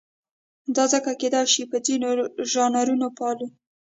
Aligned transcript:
دا 0.75 0.83
څنګه 0.91 1.11
کېدای 1.21 1.45
شي 1.53 1.63
چې 1.71 1.77
ځینې 1.85 2.09
ژانرونه 2.51 3.07
پالو. 3.17 3.47